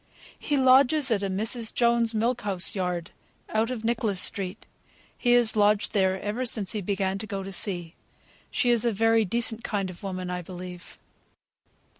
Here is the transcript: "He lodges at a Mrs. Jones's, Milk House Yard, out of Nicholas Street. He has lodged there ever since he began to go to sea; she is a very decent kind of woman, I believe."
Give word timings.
"He 0.39 0.57
lodges 0.57 1.11
at 1.11 1.21
a 1.21 1.29
Mrs. 1.29 1.71
Jones's, 1.71 2.15
Milk 2.15 2.41
House 2.41 2.73
Yard, 2.73 3.11
out 3.49 3.69
of 3.69 3.85
Nicholas 3.85 4.19
Street. 4.19 4.65
He 5.15 5.33
has 5.33 5.55
lodged 5.55 5.93
there 5.93 6.19
ever 6.19 6.43
since 6.43 6.71
he 6.71 6.81
began 6.81 7.19
to 7.19 7.27
go 7.27 7.43
to 7.43 7.51
sea; 7.51 7.93
she 8.49 8.71
is 8.71 8.83
a 8.83 8.91
very 8.91 9.25
decent 9.25 9.63
kind 9.63 9.91
of 9.91 10.01
woman, 10.01 10.31
I 10.31 10.41
believe." 10.41 10.97